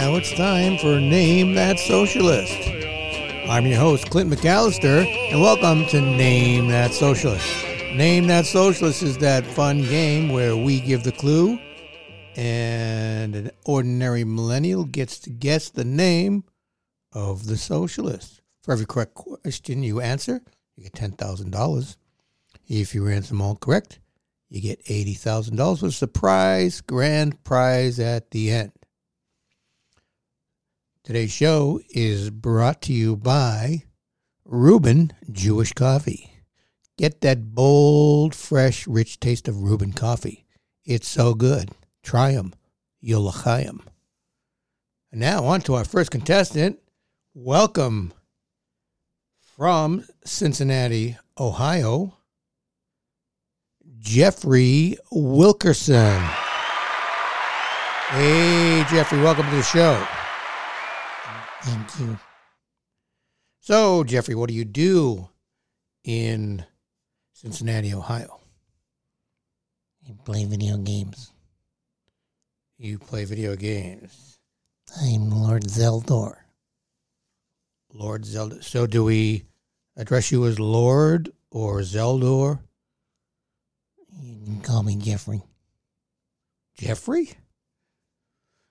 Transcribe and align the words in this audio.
Now 0.00 0.14
it's 0.16 0.32
time 0.32 0.78
for 0.78 0.98
Name 0.98 1.52
That 1.56 1.78
Socialist. 1.78 2.56
I'm 3.46 3.66
your 3.66 3.78
host, 3.78 4.08
Clint 4.08 4.32
McAllister, 4.32 5.04
and 5.30 5.42
welcome 5.42 5.84
to 5.88 6.00
Name 6.00 6.68
That 6.68 6.94
Socialist. 6.94 7.46
Name 7.94 8.26
That 8.26 8.46
Socialist 8.46 9.02
is 9.02 9.18
that 9.18 9.44
fun 9.44 9.82
game 9.82 10.32
where 10.32 10.56
we 10.56 10.80
give 10.80 11.04
the 11.04 11.12
clue, 11.12 11.58
and 12.34 13.36
an 13.36 13.50
ordinary 13.66 14.24
millennial 14.24 14.84
gets 14.84 15.18
to 15.18 15.30
guess 15.30 15.68
the 15.68 15.84
name 15.84 16.44
of 17.12 17.44
the 17.44 17.58
socialist. 17.58 18.40
For 18.62 18.72
every 18.72 18.86
correct 18.86 19.12
question 19.12 19.82
you 19.82 20.00
answer, 20.00 20.40
you 20.76 20.84
get 20.84 20.94
$10,000. 20.94 21.96
If 22.66 22.94
you 22.94 23.06
answer 23.06 23.28
them 23.28 23.42
all 23.42 23.56
correct, 23.56 24.00
you 24.48 24.62
get 24.62 24.82
$80,000 24.86 25.82
with 25.82 25.90
a 25.90 25.94
surprise 25.94 26.80
grand 26.80 27.44
prize 27.44 28.00
at 28.00 28.30
the 28.30 28.50
end. 28.50 28.72
Today's 31.02 31.32
show 31.32 31.80
is 31.88 32.28
brought 32.28 32.82
to 32.82 32.92
you 32.92 33.16
by 33.16 33.84
Reuben 34.44 35.14
Jewish 35.32 35.72
Coffee. 35.72 36.30
Get 36.98 37.22
that 37.22 37.54
bold, 37.54 38.34
fresh, 38.34 38.86
rich 38.86 39.18
taste 39.18 39.48
of 39.48 39.62
Reuben 39.62 39.94
coffee. 39.94 40.44
It's 40.84 41.08
so 41.08 41.32
good. 41.32 41.70
Try 42.02 42.32
them. 42.32 42.52
You'll. 43.00 43.34
And 43.46 43.80
now 45.14 45.46
on 45.46 45.62
to 45.62 45.74
our 45.74 45.86
first 45.86 46.10
contestant. 46.10 46.78
Welcome 47.32 48.12
from 49.56 50.04
Cincinnati, 50.26 51.16
Ohio, 51.38 52.14
Jeffrey 53.98 54.98
Wilkerson. 55.10 56.22
Hey, 58.10 58.84
Jeffrey, 58.90 59.22
welcome 59.22 59.48
to 59.48 59.56
the 59.56 59.62
show. 59.62 60.06
Thank 61.62 62.00
you. 62.00 62.18
So, 63.60 64.02
Jeffrey, 64.04 64.34
what 64.34 64.48
do 64.48 64.54
you 64.54 64.64
do 64.64 65.28
in 66.04 66.64
Cincinnati, 67.32 67.92
Ohio? 67.92 68.40
I 70.08 70.12
play 70.24 70.44
video 70.46 70.78
games. 70.78 71.32
You 72.78 72.98
play 72.98 73.26
video 73.26 73.56
games. 73.56 74.38
I'm 75.02 75.30
Lord 75.30 75.64
Zeldor. 75.64 76.36
Lord 77.92 78.24
Zeldor. 78.24 78.64
So, 78.64 78.86
do 78.86 79.04
we 79.04 79.44
address 79.96 80.32
you 80.32 80.46
as 80.46 80.58
Lord 80.58 81.30
or 81.50 81.80
Zeldor? 81.80 82.60
You 84.22 84.44
can 84.44 84.60
call 84.62 84.82
me 84.82 84.96
Jeffrey. 84.96 85.42
Jeffrey? 86.78 87.32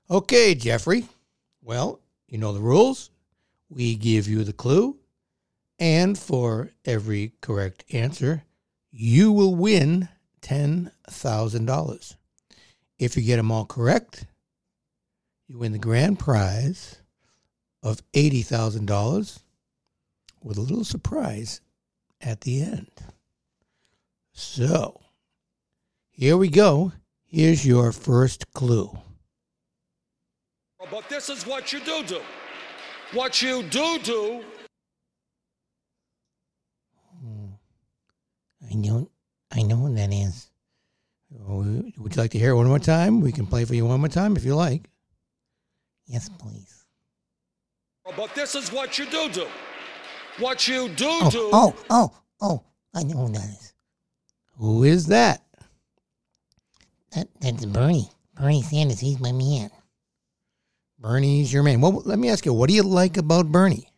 Okay, 0.09 0.55
Jeffrey. 0.55 1.05
Well, 1.61 2.01
you 2.29 2.37
know 2.37 2.53
the 2.53 2.59
rules. 2.59 3.09
We 3.69 3.95
give 3.95 4.27
you 4.27 4.43
the 4.43 4.53
clue. 4.53 4.97
And 5.79 6.17
for 6.17 6.69
every 6.85 7.33
correct 7.41 7.83
answer, 7.91 8.43
you 8.91 9.31
will 9.31 9.55
win 9.55 10.09
$10,000. 10.41 12.15
If 12.97 13.15
you 13.15 13.23
get 13.23 13.37
them 13.37 13.51
all 13.51 13.65
correct, 13.65 14.25
you 15.47 15.57
win 15.57 15.71
the 15.71 15.79
grand 15.79 16.19
prize 16.19 16.97
of 17.81 18.01
$80,000 18.11 19.39
with 20.43 20.57
a 20.57 20.61
little 20.61 20.83
surprise 20.83 21.61
at 22.21 22.41
the 22.41 22.61
end. 22.61 22.91
So, 24.33 25.01
here 26.09 26.37
we 26.37 26.49
go. 26.49 26.91
Here's 27.25 27.65
your 27.65 27.91
first 27.91 28.51
clue. 28.53 28.97
But 30.91 31.07
this 31.09 31.29
is 31.29 31.45
what 31.45 31.71
you 31.71 31.79
do 31.81 32.03
do. 32.03 32.21
What 33.13 33.41
you 33.41 33.63
do 33.63 33.99
do. 33.99 34.43
I 38.69 38.73
don't. 38.75 39.09
I 39.51 39.61
know 39.63 39.77
what 39.79 39.95
that 39.95 40.13
is. 40.13 40.47
Oh, 41.47 41.57
Would 41.97 42.15
you 42.15 42.21
like 42.21 42.31
to 42.31 42.39
hear 42.39 42.51
it 42.51 42.55
one 42.55 42.67
more 42.67 42.79
time? 42.79 43.21
We 43.21 43.31
can 43.31 43.45
play 43.47 43.65
for 43.65 43.73
you 43.75 43.85
one 43.85 43.99
more 43.99 44.09
time 44.09 44.35
if 44.35 44.43
you 44.45 44.55
like. 44.55 44.89
Yes, 46.07 46.29
please. 46.29 46.85
But 48.17 48.33
this 48.35 48.55
is 48.55 48.71
what 48.71 48.97
you 48.97 49.05
do 49.05 49.29
do. 49.29 49.47
What 50.39 50.67
you 50.67 50.89
do 50.89 51.07
Oh, 51.09 51.29
do. 51.31 51.49
oh, 51.53 51.75
oh, 51.89 52.11
oh! 52.41 52.63
I 52.95 53.03
know 53.03 53.17
what 53.23 53.33
that 53.33 53.43
is. 53.49 53.73
Who 54.57 54.83
is 54.83 55.07
that? 55.07 55.43
That 57.11 57.27
that's 57.39 57.65
Bernie. 57.65 58.09
Bernie 58.35 58.61
Sanders. 58.63 58.99
He's 58.99 59.19
my 59.19 59.31
man. 59.31 59.69
Bernie's 60.99 61.51
your 61.53 61.63
man. 61.63 61.81
Well, 61.81 62.01
let 62.05 62.19
me 62.19 62.29
ask 62.29 62.45
you, 62.45 62.53
what 62.53 62.69
do 62.69 62.75
you 62.75 62.83
like 62.83 63.17
about 63.17 63.51
Bernie? 63.51 63.89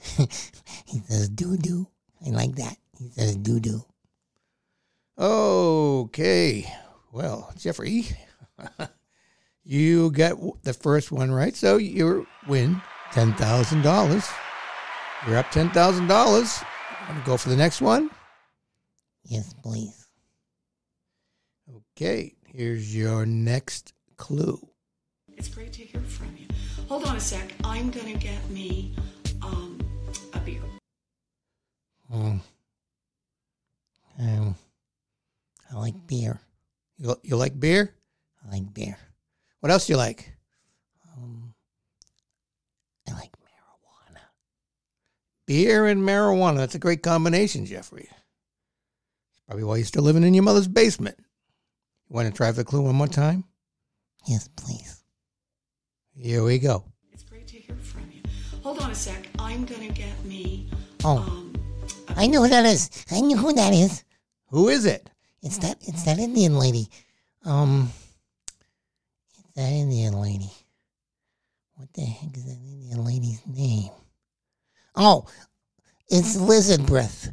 he 0.16 1.00
says 1.08 1.28
doo 1.28 1.56
doo. 1.56 1.88
I 2.24 2.30
like 2.30 2.56
that. 2.56 2.76
He 2.98 3.10
says 3.10 3.36
doo 3.36 3.60
doo. 3.60 3.84
Okay. 5.18 6.70
Well, 7.12 7.52
Jeffrey, 7.56 8.06
you 9.64 10.10
got 10.10 10.62
the 10.64 10.74
first 10.74 11.12
one 11.12 11.30
right, 11.30 11.54
so 11.54 11.76
you 11.76 12.26
win 12.48 12.82
$10,000. 13.12 14.34
You're 15.26 15.38
up 15.38 15.46
$10,000. 15.46 16.08
Want 17.08 17.24
to 17.24 17.26
go 17.26 17.36
for 17.36 17.48
the 17.48 17.56
next 17.56 17.80
one? 17.80 18.10
Yes, 19.24 19.54
please. 19.62 20.06
Okay. 21.94 22.34
Here's 22.46 22.94
your 22.94 23.26
next 23.26 23.92
clue. 24.16 24.58
It's 25.36 25.48
great 25.48 25.72
to 25.74 25.82
hear 25.82 26.00
from 26.02 26.34
you. 26.38 26.46
Hold 26.88 27.04
on 27.04 27.16
a 27.16 27.20
sec. 27.20 27.52
I'm 27.64 27.90
going 27.90 28.12
to 28.12 28.18
get 28.18 28.48
me 28.50 28.94
um, 29.42 29.78
a 30.32 30.38
beer. 30.40 30.62
Um, 32.12 32.40
um, 34.18 34.54
I 35.70 35.76
like 35.76 35.94
beer. 36.06 36.40
You, 36.98 37.16
you 37.22 37.36
like 37.36 37.58
beer? 37.58 37.94
I 38.46 38.52
like 38.52 38.72
beer. 38.72 38.96
What 39.60 39.70
else 39.70 39.86
do 39.86 39.92
you 39.92 39.96
like? 39.98 40.32
Um, 41.16 41.54
I 43.08 43.12
like 43.12 43.32
marijuana. 43.32 44.20
Beer 45.46 45.86
and 45.86 46.02
marijuana. 46.02 46.56
That's 46.56 46.74
a 46.74 46.78
great 46.80 47.02
combination, 47.02 47.66
Jeffrey. 47.66 48.08
Probably 49.46 49.64
why 49.64 49.76
you're 49.76 49.84
still 49.84 50.02
living 50.02 50.24
in 50.24 50.34
your 50.34 50.44
mother's 50.44 50.68
basement. 50.68 51.16
You 52.08 52.14
want 52.14 52.28
to 52.28 52.34
try 52.34 52.50
the 52.52 52.64
clue 52.64 52.82
one 52.82 52.94
more 52.94 53.06
time? 53.06 53.44
Yes, 54.26 54.48
please. 54.56 55.02
Here 56.18 56.42
we 56.42 56.58
go. 56.58 56.84
It's 57.12 57.22
great 57.22 57.46
to 57.48 57.56
hear 57.56 57.76
from 57.76 58.10
you. 58.10 58.22
Hold 58.62 58.78
on 58.80 58.90
a 58.90 58.94
sec. 58.94 59.28
I'm 59.38 59.64
going 59.64 59.86
to 59.86 59.92
get 59.94 60.24
me 60.24 60.70
Oh, 61.04 61.18
um, 61.18 61.52
a 62.08 62.20
I 62.20 62.26
know 62.26 62.42
who 62.42 62.48
that 62.48 62.64
is. 62.64 62.90
I 63.10 63.20
know 63.20 63.36
who 63.36 63.52
that 63.52 63.72
is. 63.72 64.04
Who 64.48 64.68
is 64.68 64.86
it? 64.86 65.08
It's 65.42 65.58
that. 65.58 65.76
It's 65.82 66.04
that 66.04 66.18
Indian 66.18 66.58
lady. 66.58 66.88
Um, 67.44 67.90
it's 69.38 69.54
that 69.56 69.70
Indian 69.72 70.14
lady. 70.20 70.50
What 71.76 71.92
the 71.92 72.02
heck 72.02 72.34
is 72.36 72.44
that 72.46 72.58
Indian 72.64 73.04
lady's 73.04 73.42
name? 73.46 73.90
Oh, 74.94 75.26
it's 76.08 76.36
Lizard 76.36 76.86
Breath. 76.86 77.32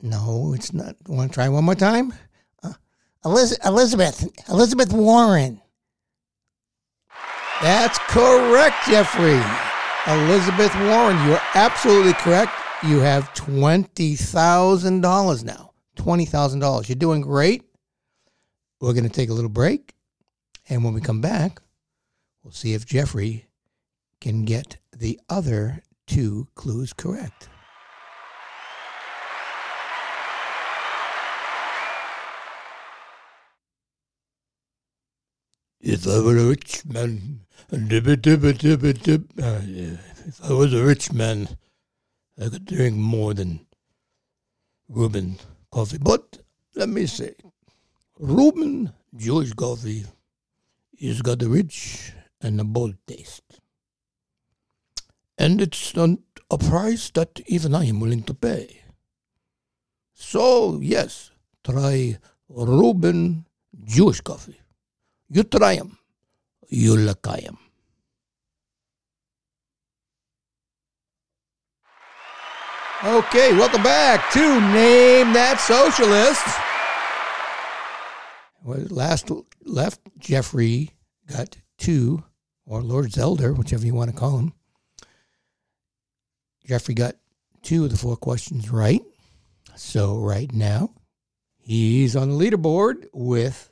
No, 0.00 0.54
it's 0.54 0.72
not. 0.72 0.96
Want 1.06 1.30
to 1.30 1.34
try 1.34 1.48
one 1.48 1.64
more 1.64 1.74
time? 1.74 2.14
Eliz- 3.24 3.58
Elizabeth. 3.64 4.26
Elizabeth 4.48 4.92
Warren. 4.92 5.60
That's 7.60 7.98
correct, 7.98 8.86
Jeffrey. 8.86 9.40
Elizabeth 10.06 10.72
Warren, 10.76 11.20
you're 11.26 11.40
absolutely 11.54 12.12
correct. 12.12 12.52
You 12.84 13.00
have 13.00 13.34
$20,000 13.34 15.44
now. 15.44 15.72
$20,000. 15.96 16.88
You're 16.88 16.96
doing 16.96 17.20
great. 17.20 17.64
We're 18.80 18.92
going 18.92 19.02
to 19.02 19.10
take 19.10 19.28
a 19.28 19.34
little 19.34 19.50
break. 19.50 19.96
And 20.68 20.84
when 20.84 20.94
we 20.94 21.00
come 21.00 21.20
back, 21.20 21.60
we'll 22.44 22.52
see 22.52 22.74
if 22.74 22.86
Jeffrey 22.86 23.48
can 24.20 24.44
get 24.44 24.76
the 24.96 25.18
other 25.28 25.82
two 26.06 26.46
clues 26.54 26.92
correct. 26.92 27.48
If 35.90 36.06
I 36.06 36.20
were 36.20 36.36
a 36.36 36.44
rich 36.44 36.84
man, 36.84 37.40
if 37.72 38.04
I 40.44 40.52
was 40.52 40.74
a 40.74 40.84
rich 40.84 41.12
man, 41.14 41.48
I 42.38 42.50
could 42.50 42.66
drink 42.66 42.94
more 42.94 43.32
than 43.32 43.66
Reuben 44.90 45.38
coffee. 45.72 45.96
But 45.96 46.40
let 46.74 46.90
me 46.90 47.06
say, 47.06 47.36
Reuben 48.18 48.92
Jewish 49.16 49.54
coffee 49.54 50.04
has 51.00 51.22
got 51.22 51.40
a 51.40 51.48
rich 51.48 52.12
and 52.42 52.60
a 52.60 52.64
bold 52.64 52.96
taste. 53.06 53.58
And 55.38 55.62
it's 55.62 55.96
not 55.96 56.18
a 56.50 56.58
price 56.58 57.08
that 57.12 57.40
even 57.46 57.74
I 57.74 57.86
am 57.86 58.00
willing 58.00 58.24
to 58.24 58.34
pay. 58.34 58.82
So, 60.12 60.80
yes, 60.82 61.30
try 61.64 62.18
Reuben 62.50 63.46
Jewish 63.84 64.20
coffee 64.20 64.60
you 65.30 65.42
try 65.42 65.76
them, 65.76 65.98
you 66.68 66.96
look 66.96 67.26
at 67.26 67.44
them. 67.44 67.58
Okay, 73.04 73.52
welcome 73.52 73.82
back 73.84 74.32
to 74.32 74.40
Name 74.40 75.32
That 75.32 75.60
Socialist. 75.60 76.42
Well, 78.64 78.84
last 78.90 79.30
left, 79.64 80.00
Jeffrey 80.18 80.90
got 81.28 81.56
two, 81.78 82.24
or 82.66 82.82
Lord 82.82 83.12
Zeldor, 83.12 83.56
whichever 83.56 83.86
you 83.86 83.94
want 83.94 84.10
to 84.10 84.16
call 84.16 84.38
him. 84.38 84.52
Jeffrey 86.66 86.94
got 86.94 87.14
two 87.62 87.84
of 87.84 87.90
the 87.90 87.96
four 87.96 88.16
questions 88.16 88.68
right. 88.70 89.02
So 89.76 90.18
right 90.18 90.52
now, 90.52 90.90
he's 91.56 92.16
on 92.16 92.30
the 92.30 92.34
leaderboard 92.34 93.06
with 93.12 93.70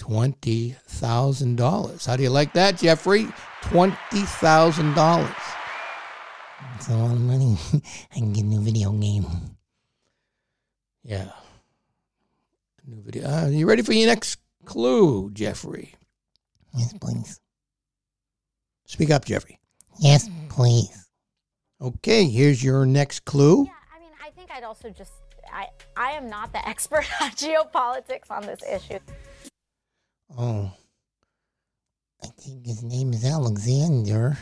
$20,000. 0.00 2.06
How 2.06 2.16
do 2.16 2.22
you 2.22 2.30
like 2.30 2.52
that, 2.54 2.78
Jeffrey? 2.78 3.26
$20,000. 3.62 5.34
It's 6.76 6.88
a 6.88 6.96
lot 6.96 7.12
of 7.12 7.20
money. 7.20 7.58
I 8.12 8.14
can 8.14 8.32
get 8.32 8.44
a 8.44 8.46
new 8.46 8.60
video 8.60 8.92
game. 8.92 9.26
Yeah. 11.02 11.30
New 12.86 13.02
video. 13.02 13.28
Uh, 13.28 13.48
you 13.48 13.66
ready 13.66 13.82
for 13.82 13.92
your 13.92 14.06
next 14.06 14.38
clue, 14.64 15.30
Jeffrey? 15.32 15.94
Yes, 16.74 16.94
please. 17.00 17.40
Speak 18.86 19.10
up, 19.10 19.24
Jeffrey. 19.24 19.58
Yes, 19.98 20.28
please. 20.48 21.08
Okay, 21.80 22.28
here's 22.28 22.62
your 22.62 22.86
next 22.86 23.24
clue. 23.24 23.64
Yeah, 23.64 23.72
I 23.94 24.00
mean, 24.00 24.12
I 24.24 24.30
think 24.30 24.50
I'd 24.50 24.64
also 24.64 24.90
just 24.90 25.12
I 25.52 25.68
I 25.96 26.12
am 26.12 26.28
not 26.28 26.52
the 26.52 26.66
expert 26.72 27.06
on 27.20 27.30
geopolitics 27.30 28.30
on 28.30 28.42
this 28.42 28.62
issue. 28.62 28.98
Oh. 30.38 30.72
I 32.22 32.26
think 32.38 32.66
his 32.66 32.82
name 32.82 33.12
is 33.12 33.24
Alexander. 33.24 34.36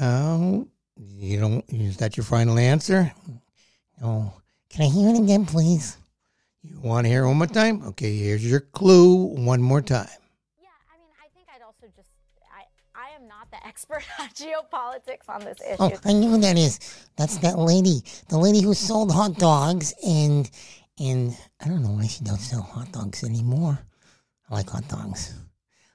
No, 0.00 0.68
you 0.96 1.40
don't. 1.40 1.64
Is 1.68 1.96
that 1.98 2.16
your 2.16 2.24
final 2.24 2.58
answer? 2.58 3.12
No. 4.00 4.32
Can 4.70 4.82
I 4.82 4.88
hear 4.88 5.10
it 5.10 5.18
again, 5.18 5.46
please? 5.46 5.96
You 6.62 6.78
want 6.80 7.06
to 7.06 7.08
hear 7.08 7.24
it 7.24 7.28
one 7.28 7.38
more 7.38 7.46
time? 7.46 7.82
Okay, 7.88 8.16
here's 8.16 8.48
your 8.48 8.60
clue 8.60 9.34
one 9.34 9.62
more 9.62 9.80
time. 9.80 10.08
Yeah, 10.60 10.68
I 10.92 10.98
mean, 10.98 11.12
I 11.18 11.28
think 11.34 11.46
I'd 11.54 11.62
also 11.62 11.86
just 11.96 12.10
I 12.52 12.64
I 12.94 13.14
am 13.16 13.26
not 13.26 13.50
the 13.50 13.64
expert 13.66 14.04
on 14.20 14.28
geopolitics 14.28 15.28
on 15.28 15.44
this 15.44 15.58
oh, 15.78 15.86
issue. 15.86 15.96
Oh, 16.04 16.08
I 16.10 16.12
know 16.12 16.28
who 16.30 16.38
that 16.38 16.58
is. 16.58 16.78
That's 17.16 17.38
that 17.38 17.58
lady. 17.58 18.02
The 18.28 18.38
lady 18.38 18.60
who 18.60 18.74
sold 18.74 19.12
hot 19.12 19.38
dogs 19.38 19.94
and 20.06 20.50
and 21.00 21.36
I 21.60 21.68
don't 21.68 21.82
know 21.82 21.92
why 21.92 22.06
she 22.06 22.24
don't 22.24 22.38
sell 22.38 22.62
hot 22.62 22.92
dogs 22.92 23.24
anymore. 23.24 23.78
I 24.50 24.54
like 24.54 24.70
hot 24.70 24.88
dogs. 24.88 25.34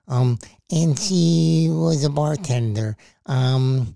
Um, 0.07 0.38
and 0.71 0.97
she 0.97 1.67
was 1.69 2.03
a 2.03 2.09
bartender. 2.09 2.97
Um, 3.25 3.95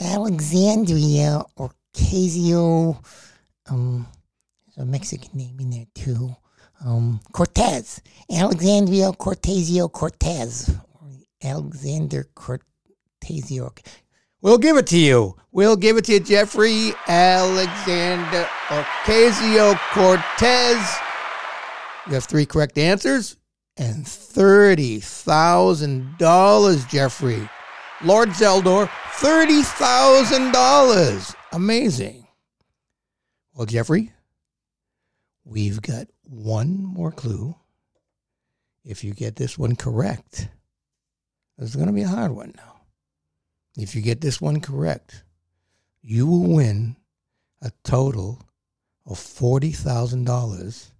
Alexandria 0.00 1.42
Ocasio. 1.58 3.04
Um, 3.68 4.06
there's 4.66 4.86
a 4.86 4.90
Mexican 4.90 5.30
name 5.38 5.56
in 5.60 5.70
there 5.70 5.86
too. 5.94 6.34
Um, 6.84 7.20
Cortez. 7.32 8.00
Alexandria 8.30 9.12
Cortezio 9.12 9.90
Cortez. 9.90 10.74
Alexander 11.42 12.26
Cortesio. 12.34 13.76
We'll 14.40 14.58
give 14.58 14.76
it 14.76 14.86
to 14.88 14.98
you. 14.98 15.36
We'll 15.52 15.76
give 15.76 15.96
it 15.96 16.04
to 16.06 16.12
you, 16.12 16.20
Jeffrey 16.20 16.92
Alexander 17.06 18.46
Ocasio 18.68 19.78
Cortez. 19.92 20.96
You 22.06 22.14
have 22.14 22.24
three 22.24 22.44
correct 22.44 22.76
answers 22.76 23.36
and 23.76 24.04
$30,000, 24.04 26.88
Jeffrey. 26.88 27.48
Lord 28.02 28.30
Zeldor, 28.30 28.88
$30,000. 28.88 31.34
Amazing. 31.52 32.26
Well, 33.54 33.66
Jeffrey, 33.66 34.10
we've 35.44 35.80
got 35.80 36.08
one 36.28 36.82
more 36.82 37.12
clue. 37.12 37.54
If 38.84 39.04
you 39.04 39.14
get 39.14 39.36
this 39.36 39.56
one 39.56 39.76
correct, 39.76 40.48
this 41.56 41.68
is 41.70 41.76
going 41.76 41.86
to 41.86 41.92
be 41.92 42.02
a 42.02 42.08
hard 42.08 42.32
one 42.32 42.52
now. 42.56 42.80
If 43.76 43.94
you 43.94 44.02
get 44.02 44.20
this 44.20 44.40
one 44.40 44.60
correct, 44.60 45.22
you 46.02 46.26
will 46.26 46.52
win 46.54 46.96
a 47.62 47.70
total 47.82 48.42
of 49.06 49.18
$40,000 49.18 50.90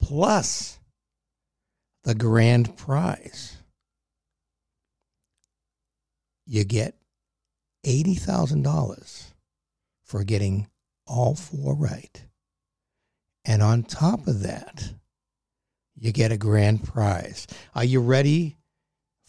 plus 0.00 0.78
the 2.04 2.14
grand 2.14 2.76
prize. 2.76 3.56
You 6.46 6.64
get 6.64 6.94
$80,000 7.86 9.32
for 10.04 10.24
getting 10.24 10.68
all 11.06 11.34
four 11.34 11.74
right. 11.74 12.24
And 13.44 13.62
on 13.62 13.82
top 13.82 14.26
of 14.26 14.42
that, 14.42 14.92
you 15.96 16.12
get 16.12 16.32
a 16.32 16.36
grand 16.36 16.84
prize. 16.84 17.46
Are 17.74 17.84
you 17.84 18.00
ready 18.00 18.56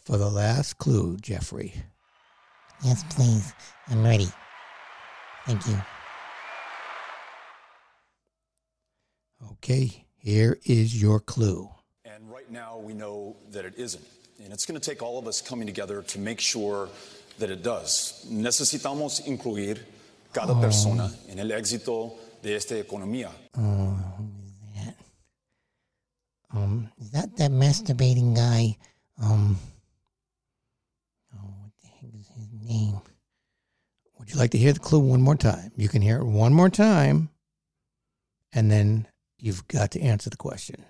for 0.04 0.18
the 0.18 0.30
last 0.30 0.78
clue, 0.78 1.18
Jeffrey? 1.22 1.74
Yes, 2.84 3.04
please. 3.10 3.54
I'm 3.90 4.04
ready. 4.04 4.28
Thank 5.46 5.68
you. 5.68 5.82
Okay, 9.54 10.06
here 10.18 10.60
is 10.66 11.02
your 11.02 11.20
clue. 11.20 11.70
Right 12.44 12.52
now 12.52 12.78
we 12.78 12.94
know 12.94 13.38
that 13.52 13.64
it 13.64 13.76
isn't. 13.78 14.04
And 14.44 14.52
it's 14.52 14.66
going 14.66 14.78
to 14.78 14.90
take 14.90 15.02
all 15.02 15.18
of 15.18 15.28
us 15.28 15.42
coming 15.42 15.66
together 15.66 16.02
to 16.02 16.20
make 16.20 16.42
sure 16.42 16.90
that 17.40 17.50
it 17.50 17.64
does. 17.64 18.26
Necesitamos 18.30 19.26
incluir 19.26 19.80
cada 20.34 20.60
persona 20.60 21.10
en 21.30 21.40
el 21.40 21.52
éxito 21.52 22.12
de 22.42 22.56
esta 22.56 22.76
economía. 22.76 23.30
Oh, 23.58 23.98
that? 24.76 24.96
Um, 26.54 26.90
is 27.00 27.12
that 27.12 27.38
that 27.38 27.52
masturbating 27.52 28.36
guy? 28.36 28.78
Um, 29.22 29.58
oh, 31.34 31.48
what 31.62 31.72
the 31.82 31.88
heck 31.88 32.14
is 32.20 32.28
his 32.36 32.48
name? 32.68 33.00
Would 34.20 34.32
you 34.32 34.38
like 34.38 34.52
to 34.52 34.58
hear 34.58 34.74
the 34.74 34.80
clue 34.80 35.00
one 35.00 35.22
more 35.22 35.38
time? 35.38 35.72
You 35.78 35.88
can 35.88 36.02
hear 36.02 36.18
it 36.18 36.26
one 36.26 36.54
more 36.54 36.70
time, 36.70 37.30
and 38.52 38.70
then 38.70 39.08
you've 39.38 39.66
got 39.70 39.92
to 39.92 40.02
answer 40.02 40.30
the 40.30 40.38
question. 40.38 40.84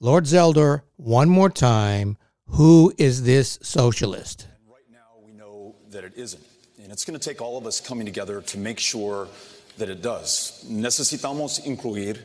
Lord 0.00 0.24
Zeldor, 0.24 0.82
one 0.96 1.30
more 1.30 1.48
time. 1.48 2.18
Who 2.48 2.92
is 2.98 3.22
this 3.22 3.58
socialist? 3.62 4.46
Right 4.68 4.84
now 4.92 5.24
we 5.24 5.32
know 5.32 5.74
that 5.90 6.04
it 6.04 6.12
isn't. 6.16 6.42
And 6.82 6.92
it's 6.92 7.04
going 7.06 7.18
to 7.18 7.28
take 7.28 7.40
all 7.40 7.56
of 7.56 7.66
us 7.66 7.80
coming 7.80 8.04
together 8.04 8.42
to 8.42 8.58
make 8.58 8.78
sure 8.78 9.26
that 9.78 9.88
it 9.88 10.02
does. 10.02 10.64
Necesitamos 10.68 11.60
incluir 11.66 12.18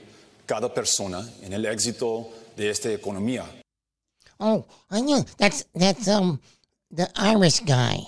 cada 0.45 0.67
persona 0.67 1.25
en 1.43 1.53
el 1.53 1.63
éxito 1.63 2.27
de 2.57 2.69
esta 2.69 2.89
economía. 2.89 3.45
Oh, 4.41 4.65
I 4.89 4.99
know. 4.99 5.23
That's 5.37 5.63
that's 5.73 6.09
um 6.09 6.41
the 6.91 7.09
Irish 7.15 7.61
guy, 7.61 7.99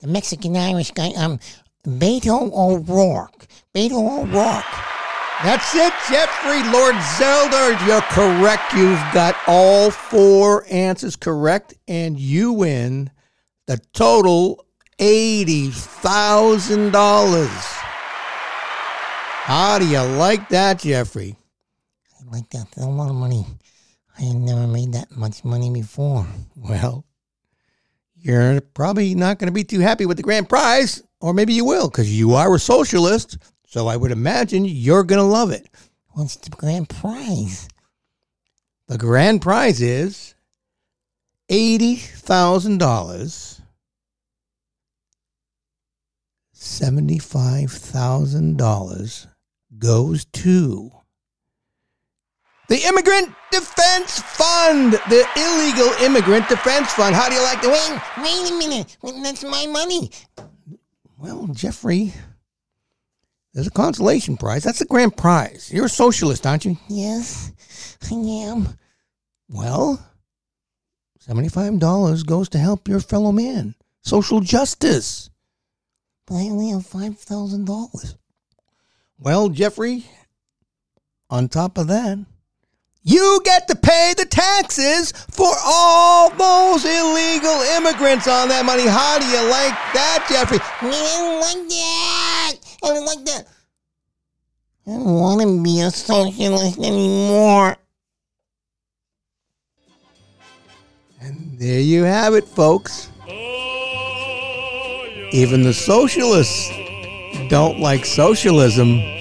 the 0.00 0.08
Mexican 0.08 0.56
Irish 0.56 0.90
guy. 0.90 1.12
Um, 1.16 1.38
Beto 1.86 2.52
O'Rourke. 2.52 3.46
Beto 3.74 4.24
O'Rourke. 4.24 4.95
That's 5.44 5.74
it, 5.74 5.92
Jeffrey 6.08 6.62
Lord 6.72 6.94
Zeldor. 6.94 7.86
You're 7.86 8.00
correct. 8.00 8.72
You've 8.72 8.98
got 9.12 9.36
all 9.46 9.90
four 9.90 10.64
answers 10.70 11.14
correct, 11.14 11.74
and 11.86 12.18
you 12.18 12.54
win 12.54 13.10
the 13.66 13.76
total 13.92 14.64
$80,000. 14.98 17.48
How 19.42 19.78
do 19.78 19.86
you 19.86 20.00
like 20.00 20.48
that, 20.48 20.78
Jeffrey? 20.78 21.36
I 22.18 22.24
like 22.34 22.48
that. 22.50 22.68
That's 22.74 22.86
a 22.86 22.88
lot 22.88 23.10
of 23.10 23.16
money. 23.16 23.44
I 24.18 24.22
had 24.22 24.36
never 24.36 24.66
made 24.66 24.94
that 24.94 25.14
much 25.14 25.44
money 25.44 25.68
before. 25.70 26.26
Well, 26.56 27.04
you're 28.14 28.62
probably 28.62 29.14
not 29.14 29.38
going 29.38 29.48
to 29.48 29.52
be 29.52 29.64
too 29.64 29.80
happy 29.80 30.06
with 30.06 30.16
the 30.16 30.22
grand 30.22 30.48
prize, 30.48 31.02
or 31.20 31.34
maybe 31.34 31.52
you 31.52 31.66
will, 31.66 31.90
because 31.90 32.18
you 32.18 32.32
are 32.32 32.54
a 32.54 32.58
socialist. 32.58 33.36
So 33.76 33.84
I 33.88 33.96
would 33.98 34.10
imagine 34.10 34.64
you're 34.64 35.04
going 35.04 35.18
to 35.18 35.22
love 35.22 35.50
it. 35.50 35.68
What's 36.12 36.36
the 36.36 36.48
grand 36.48 36.88
prize? 36.88 37.68
The 38.88 38.96
grand 38.96 39.42
prize 39.42 39.82
is 39.82 40.34
$80,000, 41.50 43.60
$75,000 46.54 49.26
goes 49.76 50.24
to 50.24 50.90
the 52.70 52.82
Immigrant 52.82 53.34
Defense 53.52 54.20
Fund, 54.20 54.94
the 55.10 55.28
Illegal 55.36 55.92
Immigrant 56.02 56.48
Defense 56.48 56.90
Fund. 56.94 57.14
How 57.14 57.28
do 57.28 57.34
you 57.34 57.42
like 57.42 57.60
the 57.60 57.68
Wait, 57.68 58.00
wait 58.22 58.50
a 58.50 58.54
minute. 58.54 58.96
That's 59.22 59.44
my 59.44 59.66
money. 59.66 60.10
Well, 61.18 61.46
Jeffrey, 61.48 62.14
there's 63.56 63.66
a 63.68 63.70
consolation 63.70 64.36
prize. 64.36 64.64
That's 64.64 64.80
the 64.80 64.84
grand 64.84 65.16
prize. 65.16 65.72
You're 65.72 65.86
a 65.86 65.88
socialist, 65.88 66.46
aren't 66.46 66.66
you? 66.66 66.76
Yes, 66.90 67.52
I 68.10 68.14
am. 68.14 68.68
Well, 69.48 70.06
$75 71.26 72.26
goes 72.26 72.50
to 72.50 72.58
help 72.58 72.86
your 72.86 73.00
fellow 73.00 73.32
man. 73.32 73.74
Social 74.02 74.40
justice. 74.40 75.30
But 76.26 76.34
I 76.34 76.40
only 76.50 76.68
have 76.68 76.84
five 76.84 77.18
thousand 77.18 77.64
dollars. 77.64 78.16
Well, 79.18 79.48
Jeffrey, 79.48 80.04
on 81.30 81.48
top 81.48 81.78
of 81.78 81.86
that, 81.86 82.18
you 83.04 83.40
get 83.42 83.68
to 83.68 83.74
pay 83.74 84.12
the 84.18 84.26
taxes 84.26 85.12
for 85.30 85.52
all 85.64 86.28
those 86.28 86.84
illegal 86.84 87.58
immigrants 87.78 88.28
on 88.28 88.48
that 88.48 88.66
money. 88.66 88.86
How 88.86 89.18
do 89.18 89.24
you 89.24 89.48
like 89.48 89.72
that, 89.94 90.26
Jeffrey? 90.28 90.58
I 90.60 90.90
don't 90.90 91.40
like 91.40 91.68
that. 91.70 92.65
I 92.82 92.88
don't 92.88 93.06
like 93.06 93.24
that. 93.24 93.46
I 94.86 94.90
don't 94.90 95.14
want 95.14 95.40
to 95.40 95.62
be 95.62 95.80
a 95.80 95.90
socialist 95.90 96.78
anymore. 96.78 97.76
And 101.20 101.58
there 101.58 101.80
you 101.80 102.04
have 102.04 102.34
it, 102.34 102.46
folks. 102.46 103.08
Even 105.32 105.62
the 105.64 105.72
socialists 105.74 106.70
don't 107.48 107.80
like 107.80 108.04
socialism. 108.04 109.15